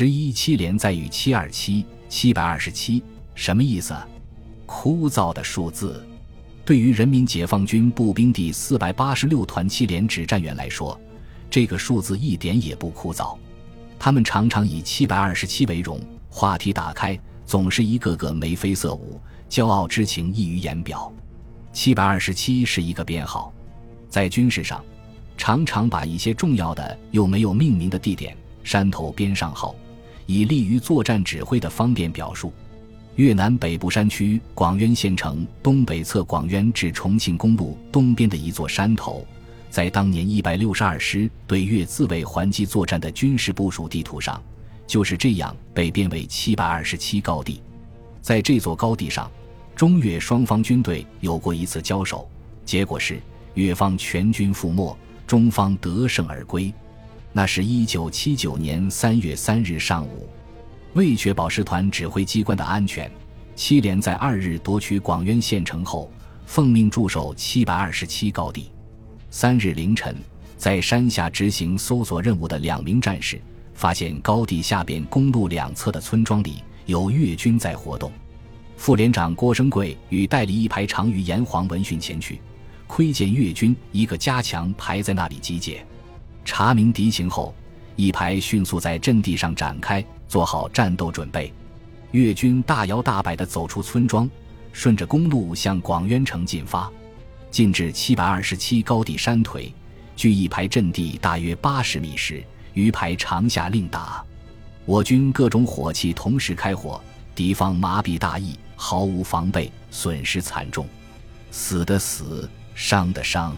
[0.00, 3.02] 十一七连在于七二七七百二十七，
[3.34, 3.94] 什么意思？
[4.64, 6.02] 枯燥的数字。
[6.64, 10.98] 对于人民解放军步兵第四百八十六团七连指战员来说，
[11.50, 13.36] 这个数字一点也不枯燥。
[13.98, 19.20] 他们常常以七百二十七为荣，话题打开总是一个个眉飞色舞，
[19.50, 21.12] 骄傲之情溢于言表。
[21.74, 23.52] 七百二十七是一个编号，
[24.08, 24.82] 在军事上，
[25.36, 28.34] 常常把一些重要的又没有命名的地点。
[28.64, 29.74] 山头编上号，
[30.30, 32.52] 以利于作战指挥的方便表述。
[33.16, 39.26] 越南北部山区广渊县城东北侧广渊至重庆公路东边的一座山头，
[39.70, 44.40] 在当年一百六十二师对越自卫还击作战的军事部署地图上，
[44.86, 47.60] 就是这样被编为七百二十七高地。
[48.22, 49.28] 在这座高地上，
[49.74, 52.30] 中越双方军队有过一次交手，
[52.64, 53.20] 结果是
[53.54, 56.72] 越方全军覆没，中方得胜而归。
[57.32, 60.28] 那是一九七九年三月三日上午，
[60.94, 63.10] 为确保师团指挥机关的安全，
[63.54, 66.10] 七连在二日夺取广渊县城后，
[66.44, 68.70] 奉命驻守七百二十七高地。
[69.30, 70.16] 三日凌晨，
[70.56, 73.40] 在山下执行搜索任务的两名战士
[73.74, 78.10] 发现高地下边公路两侧的村庄里有越军在活动。
[78.76, 82.40] 副连长郭生贵与代理一排长于炎黄闻讯前去，
[82.88, 85.86] 窥见越军一个加强排在那里集结。
[86.44, 87.54] 查明敌情后，
[87.96, 91.52] 一排迅速在阵地上展开，做好战斗准备。
[92.12, 94.28] 越军大摇大摆地走出村庄，
[94.72, 96.90] 顺着公路向广渊城进发。
[97.50, 99.72] 进至七百二十七高地山腿，
[100.16, 104.24] 距一排阵地大约八十米时，余排长下令打。
[104.84, 107.00] 我军各种火器同时开火，
[107.34, 110.88] 敌方麻痹大意，毫无防备，损失惨重，
[111.50, 113.56] 死的死，伤的伤。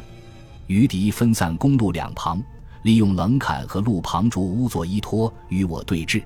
[0.66, 2.42] 余敌分散公路两旁。
[2.82, 6.22] 利用冷坎和路旁竹屋做依托与我对峙，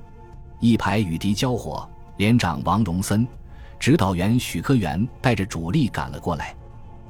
[0.59, 3.27] 一排与敌交火，连长王荣森、
[3.79, 6.55] 指导员许科元带着主力赶了过来。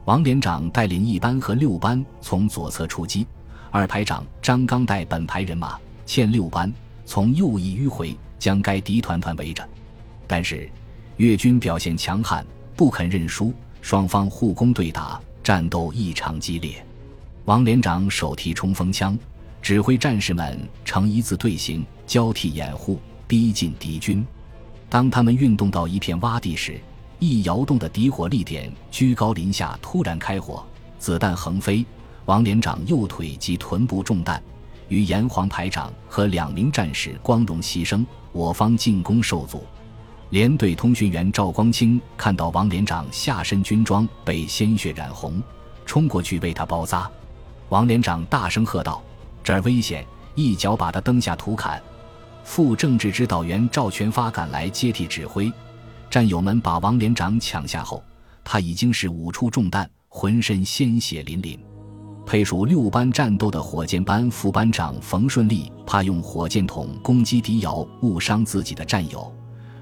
[0.05, 3.27] 王连长带领一班和六班从左侧出击，
[3.71, 6.73] 二排长张刚带本排人马欠六班
[7.05, 9.67] 从右翼迂回，将该敌团团围着。
[10.27, 10.69] 但是
[11.19, 16.85] 越军表现强悍，不肯认输，双方互攻对打，战斗异常激烈。
[17.45, 19.17] 王连长手提冲锋枪。
[19.67, 24.25] 指挥战士们呈一字队形，交替掩护，逼近敌军。
[24.89, 26.81] 当他们运动到一片洼地时，
[27.19, 30.65] 一摇动的敌火力点居高临下突然开火，
[31.01, 31.85] 子弹横飞。
[32.27, 34.41] 王连长右腿及臀部中弹，
[34.87, 39.65] 与炎黄排长和两名战士光荣牺牲，我方进攻受阻。
[40.31, 45.43] 连队通讯员赵光清看到王连长下身军装被鲜血染红，
[45.85, 47.11] 冲过去为他包扎。
[47.71, 49.03] 王连长大声喝道。
[49.47, 50.05] 这儿危险！
[50.35, 51.81] 一脚把他蹬下土坎。
[52.43, 55.53] 副政治指导员赵全发赶来接替指挥。
[56.11, 58.03] 战友们把王连长抢下后，
[58.43, 61.57] 他已经是五处中弹，浑身鲜血淋淋。
[62.27, 69.33] 配属六班战斗的火箭班副班长冯顺利怕用火箭筒攻击敌窑误伤自己的战友，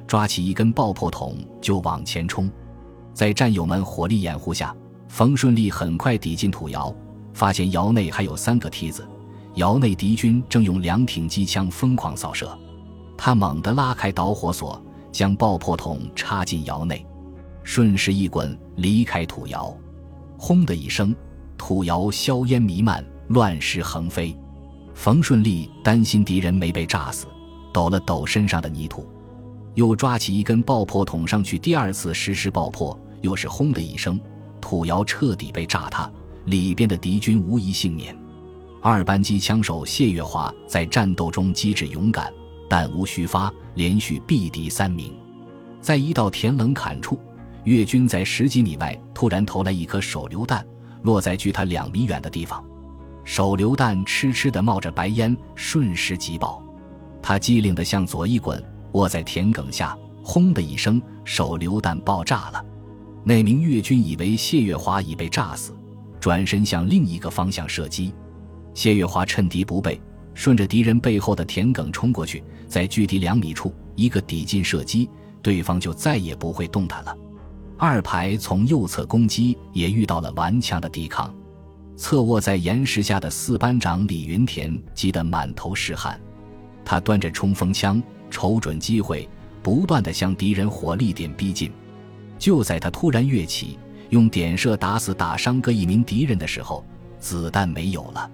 [0.06, 2.50] 抓起一根爆破筒就往前冲。
[3.14, 4.76] 在战友们火力掩护下，
[5.08, 6.94] 冯顺利很快抵进土窑，
[7.32, 9.08] 发现窑内还有三个梯子。
[9.54, 12.56] 窑内敌军正用两挺机枪疯狂扫射，
[13.16, 14.80] 他猛地拉开导火索，
[15.12, 17.06] 将爆破筒插进窑内，
[17.62, 19.74] 顺势一滚离开土窑。
[20.36, 21.14] 轰的一声，
[21.56, 24.36] 土窑硝烟弥漫，乱石横飞。
[24.92, 27.26] 冯顺利担心敌人没被炸死，
[27.72, 29.06] 抖了抖身上的泥土，
[29.74, 34.20] 又抓起一根爆破筒上去，第二次实施爆破，又是轰的一声，
[34.60, 36.10] 土窑彻底被炸塌，
[36.46, 38.16] 里边的敌军无一幸免。
[38.86, 42.30] 二班机枪手谢月华在战斗中机智勇敢，
[42.68, 45.10] 弹无虚发，连续毙敌三名。
[45.80, 47.18] 在一道田冷坎处，
[47.64, 50.62] 越军在十几米外突然投来一颗手榴弹，
[51.00, 52.62] 落在距他两米远的地方。
[53.24, 56.62] 手榴弹痴痴地冒着白烟，瞬时即爆。
[57.22, 58.62] 他机灵地向左一滚，
[58.92, 62.62] 卧在田埂下，轰的一声，手榴弹爆炸了。
[63.24, 65.74] 那名越军以为谢月华已被炸死，
[66.20, 68.12] 转身向另一个方向射击。
[68.74, 70.00] 谢月华趁敌不备，
[70.34, 75.08] 顺着敌人背后的田埂冲过去，在距敌两米处一个抵近射击，
[75.40, 77.16] 对方就再也不会动弹了。
[77.78, 81.32] 二排从右侧攻击，也遇到了顽强的抵抗。
[81.96, 86.20] 侧卧在岩石下的四班长李云田急得满头是汗，
[86.84, 89.28] 他端着冲锋枪，瞅准机会，
[89.62, 91.70] 不断地向敌人火力点逼近。
[92.36, 93.78] 就在他突然跃起，
[94.10, 96.84] 用点射打死打伤各一名敌人的时候，
[97.20, 98.28] 子弹没有了。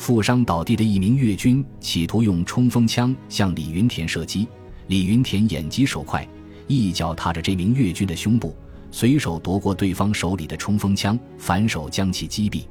[0.00, 4.48] 负伤倒地的一名越军企图用冲锋枪向李云田射击，
[4.86, 6.26] 李云田眼疾手快，
[6.66, 8.56] 一脚踏着这名越军的胸部，
[8.90, 12.62] 随手夺过对方手里的冲锋枪，反手将其击毙。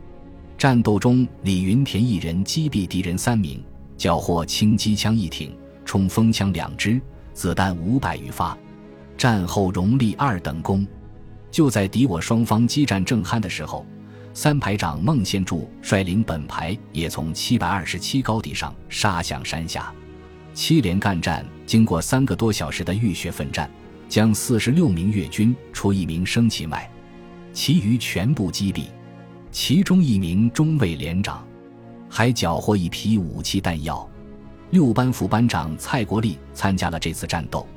[0.58, 3.64] 战斗中，李云田一人击毙敌人三名，
[3.96, 5.56] 缴获轻机枪一挺、
[5.86, 7.00] 冲锋枪两支、
[7.36, 8.58] 子弹五百余发。
[9.16, 10.86] 战后荣立二等功。
[11.52, 13.86] 就在敌我双方激战正酣的时候。
[14.42, 19.94] 三排长孟宪柱率领本排也从七百二十七高地上杀向山下，
[20.54, 23.70] 七连干战经过三个多小时的浴血奋战，
[24.08, 26.90] 将四十六名越军除一名生擒外，
[27.52, 28.86] 其余全部击毙。
[29.52, 31.46] 其中一名中尉连长
[32.10, 34.10] 还缴获一批武器弹药。
[34.70, 37.68] 六班副班长蔡国立参加了这次战斗，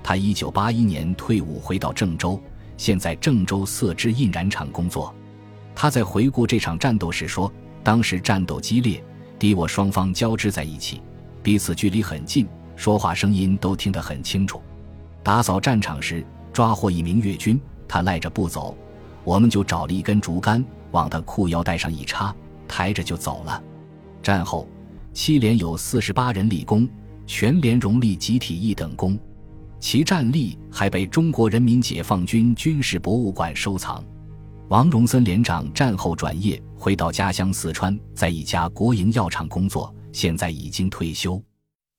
[0.00, 2.40] 他一九八一年退伍回到郑州，
[2.76, 5.12] 现在郑州色织印染厂工作。
[5.74, 9.02] 他在回顾这场战斗时说：“当时战斗激烈，
[9.38, 11.02] 敌我双方交织在一起，
[11.42, 14.62] 彼此距离很近，说话声音都听得很清楚。
[15.22, 18.76] 打扫战场时，抓获一名越军，他赖着不走，
[19.24, 22.34] 我们就找了一根竹竿往他裤腰带上一插，
[22.68, 23.62] 抬着就走了。
[24.22, 24.68] 战后，
[25.12, 26.88] 七连有四十八人立功，
[27.26, 29.18] 全连荣立集体一等功，
[29.80, 34.02] 其战例还被中国人民解放军军事博物馆收藏。”
[34.68, 41.40] 王荣森连长战后转业，回到家乡四川，在一家国营药厂工作，现在已经退休。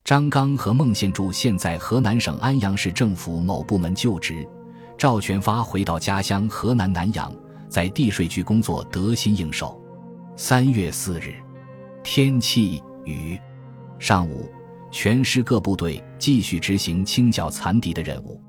[0.04, 4.48] 张刚和孟宪柱现在河南省安阳市政府某部门就职。
[4.98, 7.32] 赵全发回到家乡河南南阳，
[7.70, 9.80] 在地税局工作，得心应手。
[10.36, 11.36] 三月四日，
[12.04, 13.40] 天气雨。
[14.00, 14.50] 上午，
[14.90, 18.42] 全师各部队继续执行清剿残敌的任务。